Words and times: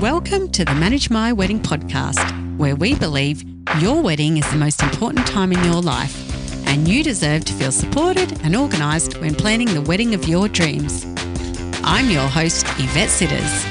Welcome 0.00 0.48
to 0.52 0.64
the 0.64 0.74
Manage 0.74 1.10
My 1.10 1.30
Wedding 1.30 1.60
podcast, 1.60 2.56
where 2.56 2.74
we 2.74 2.94
believe 2.94 3.44
your 3.80 4.00
wedding 4.00 4.38
is 4.38 4.50
the 4.50 4.56
most 4.56 4.82
important 4.82 5.26
time 5.26 5.52
in 5.52 5.62
your 5.62 5.82
life, 5.82 6.66
and 6.66 6.88
you 6.88 7.04
deserve 7.04 7.44
to 7.44 7.52
feel 7.52 7.70
supported 7.70 8.40
and 8.42 8.56
organised 8.56 9.20
when 9.20 9.34
planning 9.34 9.68
the 9.74 9.82
wedding 9.82 10.14
of 10.14 10.26
your 10.26 10.48
dreams. 10.48 11.04
I'm 11.84 12.08
your 12.08 12.26
host, 12.26 12.64
Yvette 12.78 13.10
Sitters. 13.10 13.64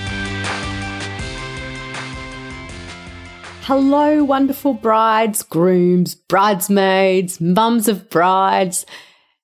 Hello, 3.63 4.23
wonderful 4.23 4.75
brides, 4.75 5.41
grooms, 5.41 6.13
bridesmaids, 6.13 7.41
mums 7.41 7.87
of 7.87 8.07
brides, 8.07 8.85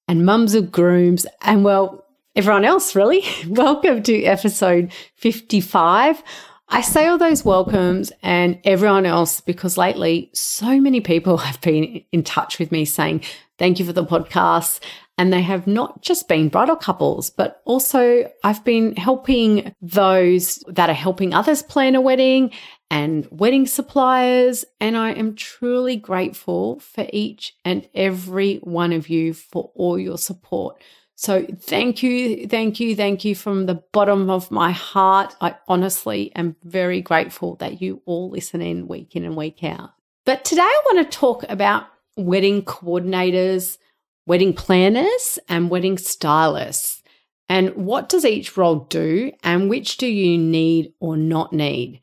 and 0.08 0.24
mums 0.24 0.54
of 0.54 0.72
grooms, 0.72 1.26
and 1.42 1.64
well, 1.64 2.06
everyone 2.36 2.64
else, 2.64 2.94
really. 2.94 3.24
Welcome 3.48 4.04
to 4.04 4.24
episode 4.24 4.94
55 5.16 6.22
I 6.68 6.82
say 6.82 7.08
all 7.08 7.18
those 7.18 7.46
welcomes 7.46 8.12
and 8.24 8.60
everyone 8.64 9.06
else 9.06 9.40
because 9.40 9.78
lately 9.78 10.32
so 10.34 10.82
many 10.82 11.00
people 11.00 11.38
have 11.50 11.62
been 11.62 12.04
in 12.12 12.24
touch 12.24 12.60
with 12.60 12.72
me 12.72 12.86
saying, 12.86 13.22
thank 13.58 13.80
you 13.80 13.86
for 13.86 13.94
the 13.94 14.06
podcast. 14.06 14.80
And 15.18 15.32
they 15.32 15.42
have 15.44 15.66
not 15.66 16.02
just 16.02 16.28
been 16.28 16.50
bridal 16.50 16.76
couples, 16.76 17.30
but 17.30 17.62
also 17.64 18.30
I've 18.44 18.66
been 18.66 18.98
helping 18.98 19.74
those 19.82 20.62
that 20.68 20.90
are 20.90 20.94
helping 20.94 21.34
others 21.34 21.64
plan 21.64 21.96
a 21.96 22.02
wedding 22.02 22.52
and 22.92 23.26
wedding 23.32 23.66
suppliers. 23.66 24.66
And 24.82 24.98
I 24.98 25.12
am 25.12 25.36
truly 25.36 25.96
grateful 25.96 26.82
for 26.82 27.08
each 27.14 27.56
and 27.64 27.88
every 27.94 28.58
one 28.58 28.92
of 28.92 29.08
you 29.08 29.34
for 29.34 29.72
all 29.74 29.98
your 29.98 30.18
support. 30.18 30.82
So 31.16 31.46
thank 31.62 32.04
you, 32.04 32.46
thank 32.48 32.80
you, 32.82 32.96
thank 32.96 33.24
you 33.24 33.36
from 33.36 33.66
the 33.66 33.82
bottom 33.94 34.30
of 34.30 34.52
my 34.52 34.72
heart. 34.72 35.34
I 35.40 35.56
honestly 35.68 36.36
am 36.36 36.58
very 36.64 37.02
grateful 37.02 37.56
that 37.58 37.82
you 37.82 38.02
all 38.06 38.30
listen 38.30 38.62
in 38.62 38.88
week 38.88 39.16
in 39.16 39.24
and 39.24 39.38
week 39.38 39.64
out. 39.64 39.92
But 40.26 40.44
today 40.44 40.62
I 40.62 40.82
want 40.86 41.10
to 41.10 41.18
talk 41.18 41.46
about 41.48 41.88
wedding 42.18 42.64
coordinators, 42.64 43.78
wedding 44.26 44.54
planners, 44.54 45.40
and 45.48 45.70
wedding 45.70 45.98
stylists. 45.98 47.02
And 47.48 47.74
what 47.76 48.10
does 48.10 48.26
each 48.26 48.58
role 48.58 48.80
do, 48.90 49.32
and 49.44 49.70
which 49.70 49.98
do 49.98 50.08
you 50.08 50.38
need 50.38 50.94
or 51.00 51.16
not 51.16 51.54
need? 51.54 52.02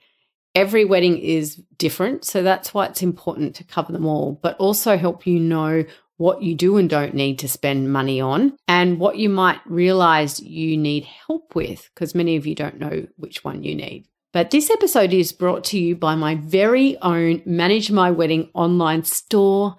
Every 0.54 0.84
wedding 0.84 1.18
is 1.18 1.60
different, 1.78 2.24
so 2.24 2.42
that's 2.42 2.72
why 2.72 2.86
it's 2.86 3.02
important 3.02 3.56
to 3.56 3.64
cover 3.64 3.92
them 3.92 4.06
all, 4.06 4.38
but 4.42 4.56
also 4.58 4.96
help 4.96 5.26
you 5.26 5.40
know 5.40 5.84
what 6.16 6.42
you 6.42 6.54
do 6.54 6.76
and 6.76 6.88
don't 6.88 7.14
need 7.14 7.38
to 7.40 7.48
spend 7.48 7.92
money 7.92 8.20
on, 8.20 8.56
and 8.68 8.98
what 8.98 9.16
you 9.16 9.28
might 9.28 9.60
realize 9.66 10.40
you 10.40 10.76
need 10.76 11.04
help 11.04 11.54
with, 11.54 11.90
because 11.94 12.14
many 12.14 12.36
of 12.36 12.46
you 12.46 12.54
don't 12.54 12.78
know 12.78 13.06
which 13.16 13.42
one 13.42 13.62
you 13.62 13.74
need. 13.74 14.06
But 14.32 14.50
this 14.50 14.70
episode 14.70 15.12
is 15.12 15.32
brought 15.32 15.64
to 15.64 15.78
you 15.78 15.94
by 15.94 16.14
my 16.14 16.36
very 16.36 16.96
own 16.98 17.42
Manage 17.44 17.90
My 17.90 18.10
Wedding 18.10 18.50
online 18.54 19.04
store. 19.04 19.76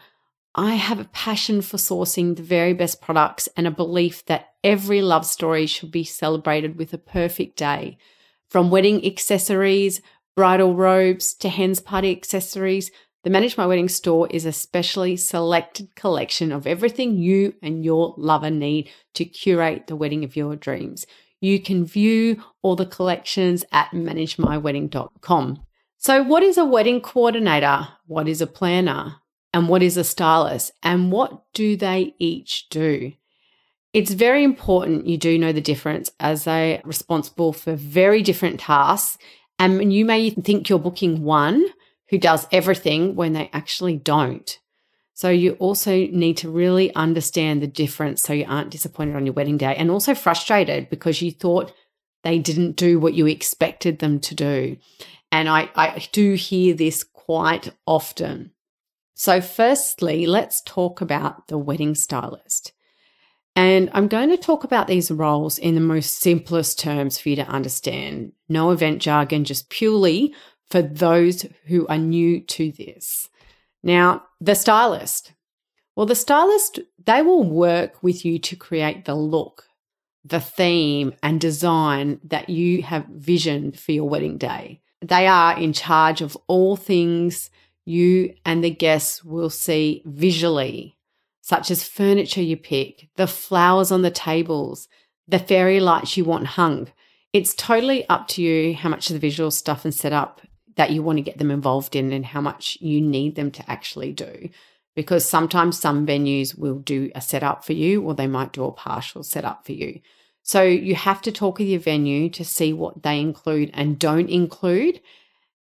I 0.54 0.76
have 0.76 1.00
a 1.00 1.06
passion 1.06 1.64
for 1.64 1.78
sourcing 1.78 2.36
the 2.36 2.44
very 2.44 2.74
best 2.74 3.02
products 3.02 3.50
and 3.58 3.66
a 3.66 3.72
belief 3.72 4.26
that 4.26 4.50
every 4.64 5.02
love 5.02 5.26
story 5.26 5.66
should 5.66 5.92
be 5.92 6.04
celebrated 6.04 6.78
with 6.78 6.94
a 6.94 7.00
perfect 7.00 7.58
day. 7.58 7.98
From 8.50 8.70
wedding 8.70 9.04
accessories, 9.04 10.02
bridal 10.36 10.76
robes 10.76 11.34
to 11.36 11.50
hens 11.50 11.80
party 11.80 12.12
accessories 12.12 12.92
the 13.24 13.30
Manage 13.30 13.58
My 13.58 13.66
Wedding 13.66 13.88
store 13.88 14.28
is 14.30 14.46
a 14.46 14.52
specially 14.52 15.16
selected 15.16 15.96
collection 15.96 16.52
of 16.52 16.68
everything 16.68 17.18
you 17.18 17.56
and 17.62 17.84
your 17.84 18.14
lover 18.18 18.52
need 18.52 18.90
to 19.14 19.24
curate 19.24 19.88
the 19.88 19.96
wedding 19.96 20.26
of 20.26 20.36
your 20.36 20.58
dreams. 20.58 21.06
You 21.40 21.62
can 21.62 21.86
view 21.86 22.44
all 22.62 22.76
the 22.76 22.86
collections 22.86 23.64
at 23.72 23.92
managemywedding.com. 23.92 25.64
So, 25.98 26.22
what 26.22 26.44
is 26.44 26.58
a 26.58 26.66
wedding 26.66 27.00
coordinator? 27.00 27.88
What 28.08 28.28
is 28.28 28.42
a 28.42 28.48
planner? 28.48 29.16
And 29.54 29.70
what 29.70 29.84
is 29.84 29.96
a 29.96 30.04
stylist? 30.04 30.72
And 30.82 31.12
what 31.12 31.44
do 31.54 31.78
they 31.78 32.16
each 32.20 32.68
do? 32.70 33.14
It's 33.94 34.12
very 34.12 34.44
important 34.44 35.08
you 35.08 35.18
do 35.18 35.38
know 35.38 35.54
the 35.54 35.62
difference 35.62 36.12
as 36.20 36.44
they 36.44 36.80
are 36.80 36.82
responsible 36.84 37.54
for 37.54 37.76
very 37.76 38.22
different 38.22 38.60
tasks. 38.60 39.18
And 39.60 39.94
you 39.94 40.04
may 40.04 40.32
think 40.32 40.68
you're 40.68 40.80
booking 40.80 41.24
one 41.24 41.66
who 42.14 42.20
does 42.20 42.46
everything 42.52 43.16
when 43.16 43.34
they 43.34 43.50
actually 43.54 43.98
don't. 43.98 44.60
So 45.16 45.32
you 45.32 45.54
also 45.54 45.94
need 45.96 46.38
to 46.38 46.50
really 46.52 46.94
understand 46.94 47.60
the 47.60 47.66
difference 47.68 48.22
so 48.22 48.34
you 48.34 48.46
aren't 48.48 48.70
disappointed 48.70 49.16
on 49.16 49.26
your 49.26 49.34
wedding 49.34 49.58
day 49.58 49.76
and 49.76 49.90
also 49.90 50.14
frustrated 50.14 50.92
because 50.92 51.24
you 51.24 51.32
thought 51.32 51.74
they 52.22 52.38
didn't 52.38 52.76
do 52.76 53.00
what 53.00 53.16
you 53.16 53.26
expected 53.26 53.98
them 53.98 54.20
to 54.20 54.36
do. 54.36 54.78
And 55.32 55.50
I, 55.50 55.72
I 55.76 56.08
do 56.12 56.36
hear 56.36 56.76
this 56.76 57.04
quite 57.04 57.74
often. 57.88 58.52
So, 59.16 59.42
firstly, 59.42 60.28
let's 60.28 60.62
talk 60.62 61.02
about 61.02 61.48
the 61.48 61.58
wedding 61.58 61.96
stylist. 61.96 62.74
And 63.56 63.90
I'm 63.94 64.08
going 64.08 64.30
to 64.30 64.38
talk 64.38 64.64
about 64.64 64.86
these 64.86 65.10
roles 65.10 65.58
in 65.58 65.74
the 65.74 65.82
most 65.82 66.20
simplest 66.20 66.78
terms 66.78 67.18
for 67.18 67.30
you 67.30 67.36
to 67.38 67.48
understand. 67.48 68.34
No 68.50 68.70
event 68.70 69.02
jargon, 69.02 69.46
just 69.46 69.70
purely 69.70 70.36
for 70.74 70.82
those 70.82 71.46
who 71.68 71.86
are 71.86 72.00
new 72.00 72.40
to 72.40 72.72
this. 72.72 73.30
Now, 73.84 74.24
the 74.42 74.56
stylist. 74.56 75.34
Well, 75.96 76.08
the 76.08 76.16
stylist, 76.16 76.80
they 77.06 77.22
will 77.22 77.44
work 77.44 78.02
with 78.02 78.26
you 78.26 78.40
to 78.40 78.56
create 78.56 79.06
the 79.06 79.14
look, 79.14 79.66
the 80.26 80.40
theme, 80.40 81.14
and 81.22 81.40
design 81.40 82.20
that 82.24 82.50
you 82.50 82.82
have 82.82 83.06
visioned 83.06 83.80
for 83.80 83.92
your 83.92 84.10
wedding 84.10 84.40
day. 84.40 84.82
They 85.00 85.28
are 85.28 85.56
in 85.56 85.74
charge 85.74 86.22
of 86.22 86.36
all 86.48 86.76
things 86.76 87.52
you 87.86 88.34
and 88.44 88.64
the 88.64 88.72
guests 88.72 89.24
will 89.24 89.52
see 89.52 90.02
visually, 90.08 90.98
such 91.42 91.70
as 91.70 91.88
furniture 91.88 92.42
you 92.42 92.58
pick, 92.58 93.10
the 93.16 93.28
flowers 93.28 93.92
on 93.92 94.02
the 94.02 94.10
tables, 94.10 94.88
the 95.28 95.38
fairy 95.38 95.80
lights 95.80 96.18
you 96.18 96.26
want 96.26 96.48
hung. 96.48 96.88
It's 97.32 97.54
totally 97.54 98.10
up 98.10 98.28
to 98.30 98.42
you 98.42 98.74
how 98.74 98.90
much 98.90 99.12
of 99.12 99.14
the 99.14 99.20
visual 99.20 99.52
stuff 99.52 99.86
and 99.86 99.94
setup 99.94 100.42
that 100.76 100.92
you 100.92 101.04
want 101.04 101.18
to 101.18 101.24
get 101.24 101.38
them 101.38 101.52
involved 101.52 101.96
in 101.96 102.12
and 102.12 102.26
how 102.26 102.42
much 102.42 102.78
you 102.82 103.02
need 103.02 103.36
them 103.36 103.52
to 103.52 103.72
actually 103.72 104.12
do. 104.12 104.50
Because 104.96 105.28
sometimes 105.28 105.80
some 105.80 106.06
venues 106.06 106.58
will 106.58 106.80
do 106.80 107.12
a 107.16 107.22
setup 107.22 107.66
for 107.66 107.74
you 107.74 108.02
or 108.02 108.14
they 108.14 108.28
might 108.28 108.54
do 108.54 108.64
a 108.64 108.72
partial 108.72 109.24
setup 109.24 109.66
for 109.66 109.72
you. 109.72 110.02
So 110.44 110.62
you 110.62 110.94
have 110.96 111.22
to 111.24 111.32
talk 111.32 111.58
with 111.58 111.68
your 111.68 111.80
venue 111.80 112.30
to 112.32 112.44
see 112.44 112.74
what 112.74 113.02
they 113.02 113.20
include 113.20 113.72
and 113.74 113.98
don't 113.98 114.30
include. 114.30 115.02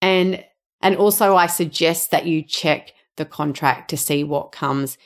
And 0.02 0.44
and 0.82 0.96
also 0.98 1.36
I 1.36 1.48
suggest 1.48 2.12
that 2.12 2.28
you 2.28 2.44
check 2.44 2.94
the 3.16 3.26
contract 3.26 3.90
to 3.90 3.98
see 3.98 4.24
what 4.24 4.52
comes 4.52 4.98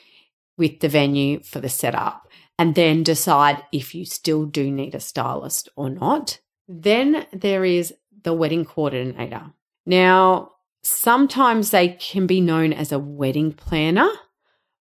with 0.58 0.80
the 0.80 0.88
venue 0.88 1.40
for 1.40 1.60
the 1.60 1.68
setup 1.68 2.28
and 2.58 2.74
then 2.74 3.02
decide 3.02 3.64
if 3.72 3.94
you 3.94 4.04
still 4.04 4.44
do 4.44 4.70
need 4.70 4.94
a 4.94 5.00
stylist 5.00 5.70
or 5.76 5.88
not. 5.88 6.40
Then 6.68 7.26
there 7.32 7.64
is 7.64 7.94
the 8.22 8.34
wedding 8.34 8.66
coordinator. 8.66 9.52
Now, 9.86 10.52
sometimes 10.82 11.70
they 11.70 11.88
can 11.88 12.26
be 12.26 12.40
known 12.40 12.72
as 12.72 12.92
a 12.92 12.98
wedding 12.98 13.52
planner, 13.52 14.08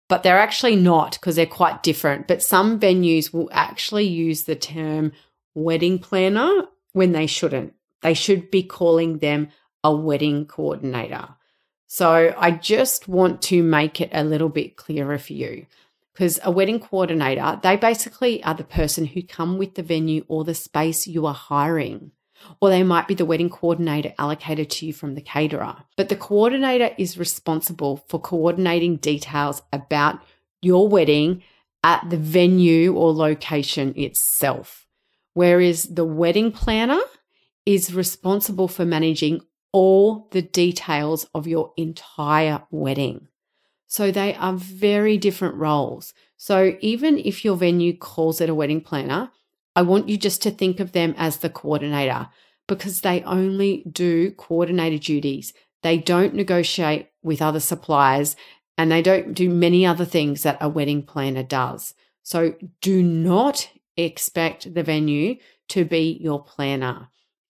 but 0.09 0.23
they're 0.23 0.39
actually 0.39 0.77
not 0.77 1.13
because 1.13 1.37
they're 1.37 1.47
quite 1.47 1.83
different. 1.83 2.27
But 2.29 2.43
some 2.43 2.81
venues 2.81 3.33
will 3.33 3.49
actually 3.53 4.07
use 4.07 4.45
the 4.45 4.57
term 4.57 5.13
wedding 5.55 5.99
planner 5.99 6.65
when 6.93 7.13
they 7.13 7.27
shouldn't. 7.27 7.75
They 8.03 8.15
should 8.15 8.51
be 8.51 8.63
calling 8.63 9.19
them 9.19 9.49
a 9.85 9.95
wedding 9.95 10.47
coordinator. 10.47 11.29
So 11.87 12.35
I 12.37 12.51
just 12.51 13.09
want 13.09 13.43
to 13.43 13.63
make 13.63 14.01
it 14.01 14.11
a 14.13 14.25
little 14.25 14.51
bit 14.51 14.77
clearer 14.77 15.19
for 15.19 15.33
you 15.33 15.67
because 16.13 16.39
a 16.43 16.51
wedding 16.51 16.81
coordinator, 16.81 17.59
they 17.63 17.77
basically 17.77 18.43
are 18.45 18.55
the 18.55 18.65
person 18.65 19.07
who 19.07 19.23
come 19.23 19.57
with 19.57 19.75
the 19.75 19.83
venue 19.83 20.25
or 20.29 20.45
the 20.45 20.55
space 20.55 21.07
you 21.07 21.27
are 21.27 21.35
hiring 21.35 22.11
or 22.61 22.71
they 22.71 22.83
might 22.83 23.09
be 23.09 23.15
the 23.15 23.25
wedding 23.25 23.51
coordinator 23.51 24.13
allocated 24.19 24.71
to 24.71 24.87
you 24.87 24.93
from 24.93 25.15
the 25.15 25.21
caterer. 25.21 25.77
But 25.97 26.09
the 26.09 26.17
coordinator 26.17 26.95
is 26.99 27.19
responsible 27.19 28.05
for 28.09 28.21
coordinating 28.21 28.97
details 28.97 29.63
about 29.73 30.21
your 30.63 30.89
wedding 30.89 31.43
at 31.85 32.09
the 32.11 32.17
venue 32.17 32.95
or 32.95 33.13
location 33.13 33.95
itself. 33.97 34.87
Whereas 35.35 35.85
the 35.85 36.05
wedding 36.05 36.51
planner 36.51 37.01
is 37.65 37.95
responsible 37.95 38.67
for 38.67 38.85
managing 38.85 39.41
all 39.73 40.29
the 40.33 40.43
details 40.43 41.27
of 41.35 41.47
your 41.47 41.73
entire 41.77 42.63
wedding. 42.71 43.29
So 43.87 44.11
they 44.11 44.35
are 44.35 44.55
very 44.55 45.17
different 45.17 45.55
roles. 45.55 46.13
So 46.37 46.77
even 46.81 47.19
if 47.19 47.45
your 47.45 47.57
venue 47.57 47.97
calls 47.97 48.41
it 48.41 48.51
a 48.51 48.55
wedding 48.55 48.81
planner, 48.81 49.31
I 49.79 49.83
want 49.83 50.09
you 50.09 50.17
just 50.17 50.43
to 50.43 50.51
think 50.51 50.81
of 50.81 50.91
them 50.91 51.15
as 51.17 51.37
the 51.37 51.49
coordinator 51.49 52.31
because 52.67 53.03
they 53.03 53.23
only 53.23 53.85
do 53.89 54.33
coordinator 54.33 54.99
duties. 54.99 55.53
They 55.85 55.99
don't 55.99 56.35
negotiate 56.35 57.11
with 57.23 57.41
other 57.41 57.61
suppliers 57.61 58.35
and 58.77 58.91
they 58.91 59.03
don't 59.03 59.35
do 59.35 59.49
many 59.49 59.87
other 59.87 60.05
things 60.05 60.43
that 60.43 60.59
a 60.61 60.69
wedding 60.69 61.05
planner 61.05 61.45
does. 61.45 61.95
So 62.25 62.57
do 62.81 63.05
not 63.05 63.71
expect 63.97 64.75
the 64.75 64.83
venue 64.83 65.37
to 65.69 65.85
be 65.85 66.19
your 66.21 66.43
planner 66.43 67.07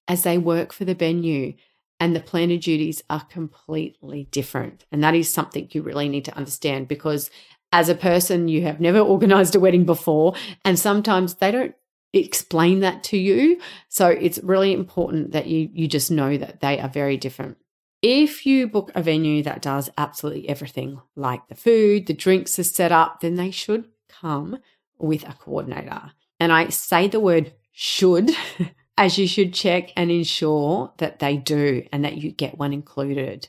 as 0.06 0.24
they 0.24 0.36
work 0.36 0.74
for 0.74 0.84
the 0.84 0.94
venue 0.94 1.54
and 1.98 2.14
the 2.14 2.20
planner 2.20 2.58
duties 2.58 3.02
are 3.08 3.24
completely 3.24 4.28
different. 4.30 4.84
And 4.92 5.02
that 5.02 5.14
is 5.14 5.30
something 5.30 5.66
you 5.72 5.80
really 5.80 6.10
need 6.10 6.26
to 6.26 6.36
understand 6.36 6.88
because 6.88 7.30
as 7.72 7.88
a 7.88 7.94
person, 7.94 8.48
you 8.48 8.62
have 8.62 8.80
never 8.80 8.98
organized 9.14 9.54
a 9.54 9.60
wedding 9.60 9.84
before, 9.84 10.34
and 10.64 10.78
sometimes 10.78 11.34
they 11.36 11.50
don't 11.50 11.74
explain 12.12 12.80
that 12.80 13.02
to 13.04 13.18
you. 13.18 13.60
So 13.88 14.08
it's 14.08 14.38
really 14.42 14.72
important 14.72 15.32
that 15.32 15.46
you 15.46 15.68
you 15.72 15.88
just 15.88 16.10
know 16.10 16.36
that 16.36 16.60
they 16.60 16.78
are 16.80 16.88
very 16.88 17.16
different. 17.16 17.58
If 18.00 18.46
you 18.46 18.68
book 18.68 18.92
a 18.94 19.02
venue 19.02 19.42
that 19.42 19.62
does 19.62 19.90
absolutely 19.98 20.48
everything, 20.48 21.00
like 21.16 21.48
the 21.48 21.56
food, 21.56 22.06
the 22.06 22.14
drinks 22.14 22.58
are 22.58 22.64
set 22.64 22.92
up, 22.92 23.20
then 23.20 23.34
they 23.34 23.50
should 23.50 23.86
come 24.08 24.58
with 24.98 25.28
a 25.28 25.32
coordinator. 25.32 26.12
And 26.38 26.52
I 26.52 26.68
say 26.68 27.08
the 27.08 27.18
word 27.18 27.52
should, 27.72 28.30
as 28.96 29.18
you 29.18 29.26
should 29.26 29.52
check 29.52 29.90
and 29.96 30.10
ensure 30.10 30.92
that 30.98 31.18
they 31.18 31.36
do 31.36 31.86
and 31.92 32.04
that 32.04 32.18
you 32.18 32.30
get 32.30 32.58
one 32.58 32.72
included. 32.72 33.48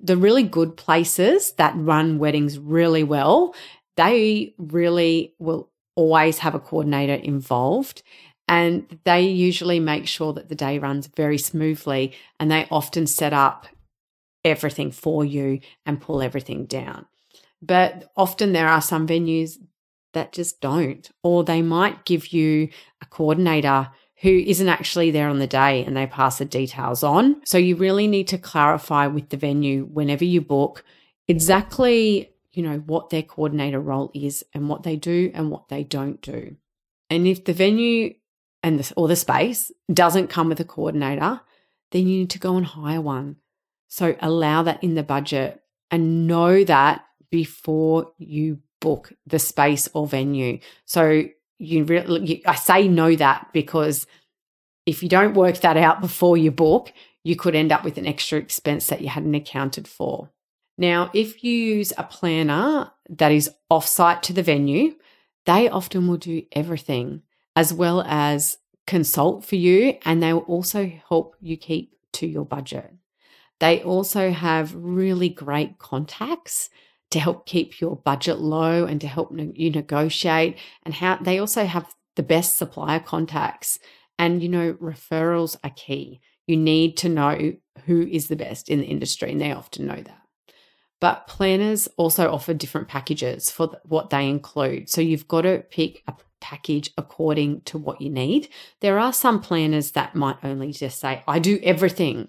The 0.00 0.16
really 0.16 0.44
good 0.44 0.78
places 0.78 1.52
that 1.52 1.74
run 1.76 2.18
weddings 2.18 2.58
really 2.58 3.04
well, 3.04 3.54
they 3.96 4.54
really 4.56 5.34
will 5.38 5.70
always 6.00 6.38
have 6.38 6.54
a 6.54 6.60
coordinator 6.60 7.14
involved. 7.14 8.02
And 8.48 8.98
they 9.04 9.22
usually 9.22 9.78
make 9.78 10.08
sure 10.08 10.32
that 10.32 10.48
the 10.48 10.54
day 10.54 10.78
runs 10.78 11.06
very 11.06 11.38
smoothly 11.38 12.14
and 12.40 12.50
they 12.50 12.66
often 12.70 13.06
set 13.06 13.32
up 13.32 13.66
everything 14.44 14.90
for 14.90 15.24
you 15.24 15.60
and 15.84 16.00
pull 16.00 16.22
everything 16.22 16.64
down. 16.64 17.06
But 17.62 18.10
often 18.16 18.52
there 18.52 18.66
are 18.66 18.80
some 18.80 19.06
venues 19.06 19.58
that 20.14 20.32
just 20.32 20.60
don't, 20.60 21.08
or 21.22 21.44
they 21.44 21.62
might 21.62 22.04
give 22.06 22.32
you 22.32 22.70
a 23.02 23.06
coordinator 23.06 23.90
who 24.22 24.30
isn't 24.30 24.68
actually 24.68 25.10
there 25.10 25.28
on 25.28 25.38
the 25.38 25.46
day 25.46 25.84
and 25.84 25.96
they 25.96 26.06
pass 26.06 26.38
the 26.38 26.44
details 26.44 27.02
on. 27.02 27.40
So 27.44 27.58
you 27.58 27.76
really 27.76 28.08
need 28.08 28.28
to 28.28 28.38
clarify 28.38 29.06
with 29.06 29.28
the 29.28 29.36
venue 29.36 29.84
whenever 29.84 30.24
you 30.24 30.40
book 30.40 30.82
exactly, 31.28 32.29
you 32.52 32.62
know, 32.62 32.78
what 32.78 33.10
their 33.10 33.22
coordinator 33.22 33.80
role 33.80 34.10
is 34.14 34.44
and 34.54 34.68
what 34.68 34.82
they 34.82 34.96
do 34.96 35.30
and 35.34 35.50
what 35.50 35.68
they 35.68 35.84
don't 35.84 36.20
do. 36.20 36.56
And 37.08 37.26
if 37.26 37.44
the 37.44 37.52
venue 37.52 38.14
and 38.62 38.78
the, 38.78 38.92
or 38.96 39.08
the 39.08 39.16
space 39.16 39.70
doesn't 39.92 40.28
come 40.28 40.48
with 40.48 40.60
a 40.60 40.64
coordinator, 40.64 41.40
then 41.92 42.08
you 42.08 42.18
need 42.18 42.30
to 42.30 42.38
go 42.38 42.56
and 42.56 42.66
hire 42.66 43.00
one. 43.00 43.36
So 43.88 44.16
allow 44.20 44.62
that 44.62 44.82
in 44.82 44.94
the 44.94 45.02
budget 45.02 45.60
and 45.90 46.26
know 46.26 46.64
that 46.64 47.04
before 47.30 48.12
you 48.18 48.58
book 48.80 49.12
the 49.26 49.38
space 49.38 49.88
or 49.94 50.06
venue. 50.06 50.58
So 50.84 51.24
you 51.58 51.84
really, 51.84 52.44
I 52.46 52.54
say 52.54 52.88
know 52.88 53.14
that 53.16 53.48
because 53.52 54.06
if 54.86 55.02
you 55.02 55.08
don't 55.08 55.34
work 55.34 55.58
that 55.58 55.76
out 55.76 56.00
before 56.00 56.36
you 56.36 56.50
book, 56.50 56.92
you 57.22 57.36
could 57.36 57.54
end 57.54 57.70
up 57.72 57.84
with 57.84 57.98
an 57.98 58.06
extra 58.06 58.38
expense 58.38 58.86
that 58.86 59.02
you 59.02 59.08
hadn't 59.08 59.34
accounted 59.34 59.86
for. 59.86 60.30
Now, 60.80 61.10
if 61.12 61.44
you 61.44 61.52
use 61.52 61.92
a 61.98 62.04
planner 62.04 62.90
that 63.10 63.32
is 63.32 63.50
offsite 63.70 64.22
to 64.22 64.32
the 64.32 64.42
venue, 64.42 64.94
they 65.44 65.68
often 65.68 66.08
will 66.08 66.16
do 66.16 66.42
everything 66.52 67.20
as 67.54 67.70
well 67.70 68.00
as 68.06 68.56
consult 68.86 69.44
for 69.44 69.56
you 69.56 69.98
and 70.06 70.22
they 70.22 70.32
will 70.32 70.40
also 70.40 70.90
help 71.06 71.36
you 71.38 71.58
keep 71.58 71.92
to 72.14 72.26
your 72.26 72.46
budget. 72.46 72.94
They 73.58 73.82
also 73.82 74.30
have 74.30 74.74
really 74.74 75.28
great 75.28 75.78
contacts 75.78 76.70
to 77.10 77.20
help 77.20 77.44
keep 77.44 77.78
your 77.82 77.96
budget 77.96 78.38
low 78.38 78.86
and 78.86 79.02
to 79.02 79.06
help 79.06 79.34
you 79.36 79.70
negotiate 79.70 80.56
and 80.84 80.94
how 80.94 81.16
they 81.16 81.38
also 81.38 81.66
have 81.66 81.94
the 82.16 82.22
best 82.22 82.56
supplier 82.56 83.00
contacts. 83.00 83.78
And 84.18 84.42
you 84.42 84.48
know 84.48 84.72
referrals 84.74 85.58
are 85.62 85.72
key. 85.76 86.22
You 86.46 86.56
need 86.56 86.96
to 86.98 87.10
know 87.10 87.52
who 87.84 88.06
is 88.06 88.28
the 88.28 88.36
best 88.36 88.70
in 88.70 88.80
the 88.80 88.86
industry 88.86 89.30
and 89.30 89.40
they 89.42 89.52
often 89.52 89.86
know 89.86 90.00
that 90.00 90.19
but 91.00 91.26
planners 91.26 91.88
also 91.96 92.30
offer 92.30 92.54
different 92.54 92.88
packages 92.88 93.50
for 93.50 93.80
what 93.84 94.10
they 94.10 94.28
include 94.28 94.88
so 94.88 95.00
you've 95.00 95.28
got 95.28 95.42
to 95.42 95.64
pick 95.70 96.02
a 96.06 96.14
package 96.40 96.90
according 96.96 97.60
to 97.62 97.76
what 97.76 98.00
you 98.00 98.08
need 98.08 98.48
there 98.80 98.98
are 98.98 99.12
some 99.12 99.40
planners 99.40 99.90
that 99.92 100.14
might 100.14 100.36
only 100.42 100.72
just 100.72 100.98
say 100.98 101.22
i 101.28 101.38
do 101.38 101.58
everything 101.62 102.28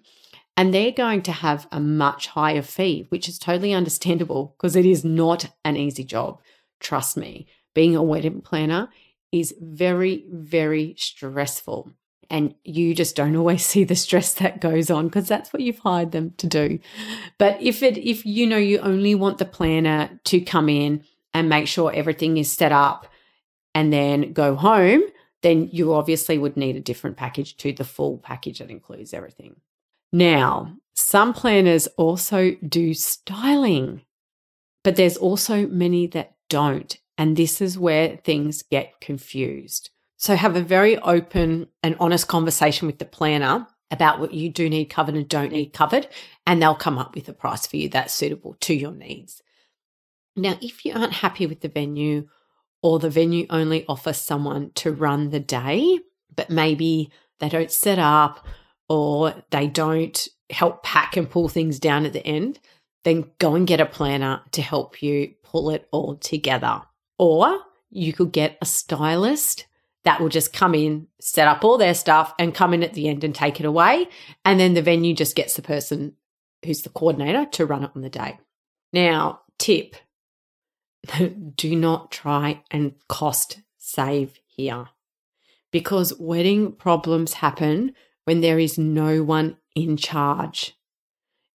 and 0.57 0.73
they're 0.73 0.91
going 0.91 1.21
to 1.23 1.31
have 1.31 1.67
a 1.71 1.79
much 1.79 2.27
higher 2.27 2.61
fee, 2.61 3.05
which 3.09 3.27
is 3.27 3.39
totally 3.39 3.73
understandable 3.81 4.55
because 4.57 4.75
it 4.75 4.85
is 4.85 5.03
not 5.03 5.49
an 5.63 5.77
easy 5.77 6.03
job. 6.03 6.39
Trust 6.79 7.17
me, 7.17 7.47
being 7.73 7.95
a 7.95 8.03
wedding 8.03 8.41
planner 8.41 8.89
is 9.31 9.55
very, 9.59 10.25
very 10.29 10.95
stressful. 10.97 11.93
And 12.31 12.55
you 12.63 12.95
just 12.95 13.15
don't 13.15 13.35
always 13.35 13.63
see 13.71 13.83
the 13.83 13.95
stress 13.95 14.33
that 14.35 14.59
goes 14.59 14.89
on 14.89 15.07
because 15.07 15.27
that's 15.27 15.53
what 15.53 15.61
you've 15.61 15.79
hired 15.79 16.11
them 16.11 16.33
to 16.37 16.47
do. 16.47 16.79
But 17.37 17.61
if 17.61 17.83
it, 17.83 17.97
if 17.97 18.25
you 18.25 18.47
know, 18.47 18.57
you 18.57 18.79
only 18.79 19.13
want 19.13 19.37
the 19.37 19.45
planner 19.45 20.19
to 20.23 20.41
come 20.41 20.69
in 20.69 21.03
and 21.33 21.47
make 21.49 21.67
sure 21.67 21.93
everything 21.93 22.37
is 22.37 22.51
set 22.51 22.71
up 22.71 23.07
and 23.75 23.93
then 23.93 24.33
go 24.33 24.55
home, 24.55 25.01
then 25.41 25.69
you 25.71 25.93
obviously 25.93 26.37
would 26.37 26.57
need 26.57 26.75
a 26.75 26.81
different 26.81 27.17
package 27.17 27.57
to 27.57 27.73
the 27.73 27.83
full 27.83 28.17
package 28.17 28.59
that 28.59 28.69
includes 28.69 29.13
everything. 29.13 29.57
Now, 30.11 30.77
some 30.93 31.33
planners 31.33 31.87
also 31.97 32.55
do 32.67 32.93
styling, 32.93 34.01
but 34.83 34.95
there's 34.95 35.17
also 35.17 35.67
many 35.67 36.07
that 36.07 36.35
don't. 36.49 36.97
And 37.17 37.37
this 37.37 37.61
is 37.61 37.77
where 37.77 38.17
things 38.17 38.61
get 38.61 38.99
confused. 38.99 39.89
So 40.21 40.35
have 40.35 40.55
a 40.55 40.61
very 40.61 40.99
open 40.99 41.67
and 41.81 41.95
honest 41.99 42.27
conversation 42.27 42.85
with 42.85 42.99
the 42.99 43.05
planner 43.05 43.65
about 43.89 44.19
what 44.19 44.35
you 44.35 44.49
do 44.49 44.69
need 44.69 44.85
covered 44.85 45.15
and 45.15 45.27
don't 45.27 45.51
need 45.51 45.73
covered, 45.73 46.07
and 46.45 46.61
they'll 46.61 46.75
come 46.75 46.99
up 46.99 47.15
with 47.15 47.27
a 47.27 47.33
price 47.33 47.65
for 47.65 47.77
you 47.77 47.89
that's 47.89 48.13
suitable 48.13 48.55
to 48.59 48.75
your 48.75 48.91
needs. 48.91 49.41
Now, 50.35 50.59
if 50.61 50.85
you 50.85 50.93
aren't 50.93 51.13
happy 51.13 51.47
with 51.47 51.61
the 51.61 51.69
venue 51.69 52.27
or 52.83 52.99
the 52.99 53.09
venue 53.09 53.47
only 53.49 53.83
offers 53.87 54.17
someone 54.17 54.69
to 54.75 54.91
run 54.91 55.31
the 55.31 55.39
day, 55.39 55.97
but 56.35 56.51
maybe 56.51 57.09
they 57.39 57.49
don't 57.49 57.71
set 57.71 57.97
up 57.97 58.45
or 58.87 59.33
they 59.49 59.65
don't 59.65 60.27
help 60.51 60.83
pack 60.83 61.17
and 61.17 61.31
pull 61.31 61.49
things 61.49 61.79
down 61.79 62.05
at 62.05 62.13
the 62.13 62.25
end, 62.27 62.59
then 63.05 63.31
go 63.39 63.55
and 63.55 63.65
get 63.65 63.81
a 63.81 63.87
planner 63.87 64.41
to 64.51 64.61
help 64.61 65.01
you 65.01 65.33
pull 65.41 65.71
it 65.71 65.87
all 65.91 66.15
together. 66.15 66.83
Or 67.17 67.57
you 67.89 68.13
could 68.13 68.31
get 68.31 68.59
a 68.61 68.67
stylist 68.67 69.65
that 70.03 70.19
will 70.19 70.29
just 70.29 70.53
come 70.53 70.73
in, 70.73 71.07
set 71.19 71.47
up 71.47 71.63
all 71.63 71.77
their 71.77 71.93
stuff, 71.93 72.33
and 72.39 72.55
come 72.55 72.73
in 72.73 72.83
at 72.83 72.93
the 72.93 73.07
end 73.07 73.23
and 73.23 73.35
take 73.35 73.59
it 73.59 73.65
away. 73.65 74.07
And 74.43 74.59
then 74.59 74.73
the 74.73 74.81
venue 74.81 75.13
just 75.13 75.35
gets 75.35 75.55
the 75.55 75.61
person 75.61 76.13
who's 76.65 76.81
the 76.81 76.89
coordinator 76.89 77.45
to 77.45 77.65
run 77.65 77.83
it 77.83 77.91
on 77.95 78.01
the 78.01 78.09
day. 78.09 78.39
Now, 78.93 79.41
tip 79.57 79.95
do 81.55 81.75
not 81.75 82.11
try 82.11 82.63
and 82.71 82.93
cost 83.07 83.61
save 83.77 84.39
here 84.45 84.87
because 85.71 86.19
wedding 86.19 86.73
problems 86.73 87.33
happen 87.33 87.93
when 88.25 88.41
there 88.41 88.59
is 88.59 88.77
no 88.77 89.23
one 89.23 89.57
in 89.75 89.97
charge. 89.97 90.75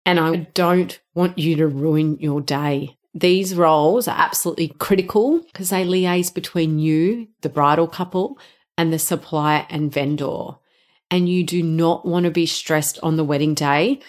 And 0.06 0.20
I 0.20 0.36
don't 0.54 0.98
want 1.14 1.38
you 1.38 1.56
to 1.56 1.66
ruin 1.66 2.18
your 2.18 2.40
day. 2.40 2.98
These 3.14 3.54
roles 3.54 4.08
are 4.08 4.18
absolutely 4.18 4.68
critical 4.68 5.40
because 5.40 5.70
they 5.70 5.84
liaise 5.84 6.34
between 6.34 6.80
you, 6.80 7.28
the 7.42 7.48
bridal 7.48 7.86
couple, 7.86 8.38
and 8.76 8.92
the 8.92 8.98
supplier 8.98 9.66
and 9.70 9.92
vendor. 9.92 10.56
And 11.10 11.28
you 11.28 11.44
do 11.44 11.62
not 11.62 12.04
want 12.04 12.24
to 12.24 12.30
be 12.32 12.46
stressed 12.46 12.98
on 13.02 13.16
the 13.16 13.24
wedding 13.24 13.54
day 13.54 14.00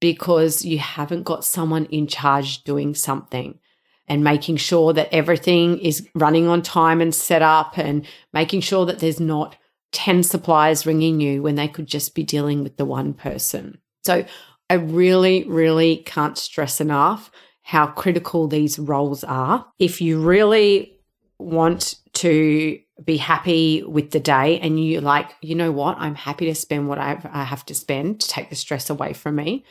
because 0.00 0.64
you 0.64 0.78
haven't 0.78 1.24
got 1.24 1.44
someone 1.44 1.84
in 1.86 2.06
charge 2.06 2.64
doing 2.64 2.94
something 2.94 3.58
and 4.06 4.24
making 4.24 4.56
sure 4.56 4.92
that 4.94 5.12
everything 5.12 5.78
is 5.78 6.06
running 6.14 6.46
on 6.46 6.62
time 6.62 7.00
and 7.00 7.14
set 7.14 7.42
up 7.42 7.76
and 7.76 8.06
making 8.32 8.60
sure 8.60 8.86
that 8.86 8.98
there's 8.98 9.20
not 9.20 9.56
10 9.92 10.22
suppliers 10.22 10.86
ringing 10.86 11.20
you 11.20 11.42
when 11.42 11.54
they 11.54 11.68
could 11.68 11.86
just 11.86 12.14
be 12.14 12.22
dealing 12.22 12.62
with 12.62 12.76
the 12.76 12.84
one 12.84 13.14
person. 13.14 13.78
So 14.04 14.24
I 14.68 14.74
really, 14.74 15.44
really 15.44 15.98
can't 15.98 16.36
stress 16.36 16.80
enough 16.80 17.30
how 17.64 17.88
critical 17.88 18.46
these 18.46 18.78
roles 18.78 19.24
are. 19.24 19.66
If 19.78 20.00
you 20.00 20.20
really 20.20 20.98
want 21.38 21.96
to 22.14 22.78
be 23.02 23.16
happy 23.16 23.82
with 23.82 24.12
the 24.12 24.20
day 24.20 24.60
and 24.60 24.82
you 24.82 25.00
like, 25.00 25.34
you 25.42 25.56
know 25.56 25.72
what, 25.72 25.98
I'm 25.98 26.14
happy 26.14 26.46
to 26.46 26.54
spend 26.54 26.88
what 26.88 26.98
I 26.98 27.44
have 27.44 27.66
to 27.66 27.74
spend 27.74 28.20
to 28.20 28.28
take 28.28 28.50
the 28.50 28.56
stress 28.56 28.88
away 28.88 29.14
from 29.14 29.36
me, 29.36 29.64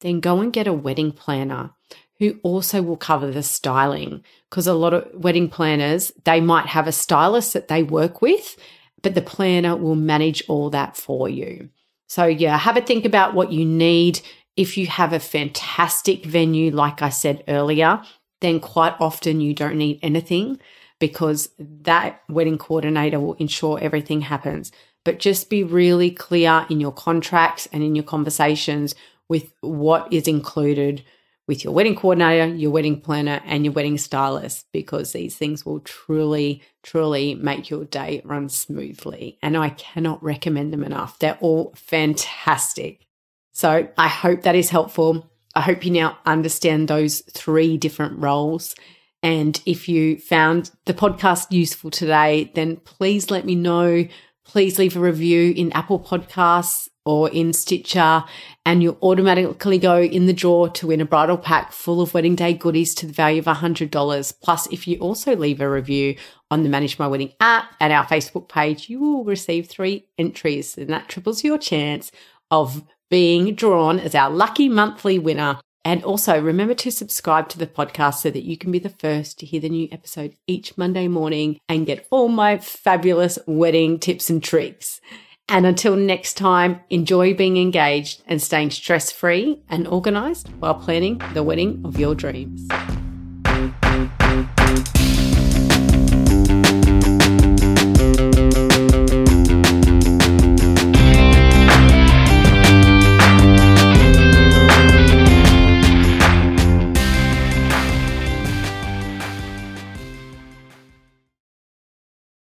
then 0.00 0.20
go 0.20 0.40
and 0.40 0.52
get 0.52 0.66
a 0.66 0.72
wedding 0.72 1.12
planner 1.12 1.70
who 2.18 2.38
also 2.42 2.80
will 2.80 2.96
cover 2.96 3.30
the 3.30 3.42
styling 3.42 4.24
because 4.48 4.66
a 4.66 4.74
lot 4.74 4.94
of 4.94 5.08
wedding 5.12 5.48
planners 5.48 6.12
they 6.24 6.40
might 6.40 6.66
have 6.66 6.86
a 6.86 6.92
stylist 6.92 7.52
that 7.52 7.68
they 7.68 7.82
work 7.82 8.22
with 8.22 8.56
but 9.02 9.14
the 9.14 9.22
planner 9.22 9.76
will 9.76 9.96
manage 9.96 10.42
all 10.48 10.70
that 10.70 10.96
for 10.96 11.28
you. 11.28 11.70
So, 12.08 12.24
yeah, 12.24 12.58
have 12.58 12.76
a 12.76 12.80
think 12.80 13.04
about 13.04 13.34
what 13.34 13.52
you 13.52 13.64
need. 13.64 14.20
If 14.60 14.76
you 14.76 14.88
have 14.88 15.14
a 15.14 15.20
fantastic 15.20 16.26
venue, 16.26 16.70
like 16.70 17.00
I 17.00 17.08
said 17.08 17.44
earlier, 17.48 18.02
then 18.42 18.60
quite 18.60 18.94
often 19.00 19.40
you 19.40 19.54
don't 19.54 19.78
need 19.78 20.00
anything 20.02 20.60
because 20.98 21.48
that 21.58 22.20
wedding 22.28 22.58
coordinator 22.58 23.18
will 23.18 23.32
ensure 23.34 23.78
everything 23.80 24.20
happens. 24.20 24.70
But 25.02 25.18
just 25.18 25.48
be 25.48 25.64
really 25.64 26.10
clear 26.10 26.66
in 26.68 26.78
your 26.78 26.92
contracts 26.92 27.68
and 27.72 27.82
in 27.82 27.94
your 27.94 28.04
conversations 28.04 28.94
with 29.30 29.50
what 29.62 30.12
is 30.12 30.28
included 30.28 31.04
with 31.48 31.64
your 31.64 31.72
wedding 31.72 31.96
coordinator, 31.96 32.54
your 32.54 32.70
wedding 32.70 33.00
planner, 33.00 33.40
and 33.46 33.64
your 33.64 33.72
wedding 33.72 33.96
stylist 33.96 34.66
because 34.72 35.12
these 35.12 35.36
things 35.36 35.64
will 35.64 35.80
truly, 35.80 36.62
truly 36.82 37.34
make 37.34 37.70
your 37.70 37.86
day 37.86 38.20
run 38.26 38.50
smoothly. 38.50 39.38
And 39.40 39.56
I 39.56 39.70
cannot 39.70 40.22
recommend 40.22 40.70
them 40.70 40.84
enough. 40.84 41.18
They're 41.18 41.38
all 41.40 41.72
fantastic. 41.74 43.06
So 43.52 43.88
I 43.96 44.08
hope 44.08 44.42
that 44.42 44.54
is 44.54 44.70
helpful. 44.70 45.30
I 45.54 45.62
hope 45.62 45.84
you 45.84 45.90
now 45.90 46.18
understand 46.24 46.88
those 46.88 47.20
three 47.32 47.76
different 47.76 48.18
roles. 48.18 48.74
And 49.22 49.60
if 49.66 49.88
you 49.88 50.18
found 50.18 50.70
the 50.86 50.94
podcast 50.94 51.50
useful 51.50 51.90
today, 51.90 52.50
then 52.54 52.76
please 52.76 53.30
let 53.30 53.44
me 53.44 53.54
know. 53.54 54.06
Please 54.44 54.78
leave 54.78 54.96
a 54.96 55.00
review 55.00 55.52
in 55.54 55.72
Apple 55.72 56.00
Podcasts 56.00 56.88
or 57.04 57.30
in 57.30 57.52
Stitcher, 57.52 58.24
and 58.66 58.82
you'll 58.82 58.98
automatically 59.02 59.78
go 59.78 60.00
in 60.00 60.26
the 60.26 60.32
draw 60.32 60.68
to 60.68 60.88
win 60.88 61.00
a 61.00 61.04
bridal 61.04 61.38
pack 61.38 61.72
full 61.72 62.00
of 62.00 62.14
wedding 62.14 62.34
day 62.34 62.52
goodies 62.52 62.94
to 62.94 63.06
the 63.06 63.12
value 63.12 63.38
of 63.40 63.46
$100. 63.46 64.34
Plus, 64.42 64.66
if 64.72 64.86
you 64.86 64.98
also 64.98 65.34
leave 65.34 65.60
a 65.60 65.68
review 65.68 66.16
on 66.50 66.62
the 66.62 66.68
Manage 66.68 66.98
My 66.98 67.08
Wedding 67.08 67.32
app 67.40 67.74
and 67.80 67.92
our 67.92 68.04
Facebook 68.06 68.48
page, 68.48 68.88
you 68.88 69.00
will 69.00 69.24
receive 69.24 69.66
three 69.66 70.06
entries, 70.18 70.76
and 70.76 70.90
that 70.90 71.08
triples 71.08 71.42
your 71.42 71.58
chance 71.58 72.12
of 72.50 72.84
being 73.10 73.54
drawn 73.54 73.98
as 73.98 74.14
our 74.14 74.30
lucky 74.30 74.68
monthly 74.68 75.18
winner. 75.18 75.58
And 75.84 76.04
also 76.04 76.40
remember 76.40 76.74
to 76.74 76.90
subscribe 76.90 77.48
to 77.48 77.58
the 77.58 77.66
podcast 77.66 78.16
so 78.16 78.30
that 78.30 78.44
you 78.44 78.56
can 78.56 78.70
be 78.70 78.78
the 78.78 78.90
first 78.90 79.38
to 79.38 79.46
hear 79.46 79.60
the 79.60 79.68
new 79.68 79.88
episode 79.90 80.34
each 80.46 80.76
Monday 80.76 81.08
morning 81.08 81.58
and 81.68 81.86
get 81.86 82.06
all 82.10 82.28
my 82.28 82.58
fabulous 82.58 83.38
wedding 83.46 83.98
tips 83.98 84.28
and 84.28 84.42
tricks. 84.42 85.00
And 85.48 85.66
until 85.66 85.96
next 85.96 86.34
time, 86.34 86.80
enjoy 86.90 87.34
being 87.34 87.56
engaged 87.56 88.22
and 88.26 88.40
staying 88.40 88.70
stress 88.70 89.10
free 89.10 89.62
and 89.68 89.88
organized 89.88 90.48
while 90.60 90.74
planning 90.74 91.20
the 91.34 91.42
wedding 91.42 91.82
of 91.84 91.98
your 91.98 92.14
dreams. 92.14 92.68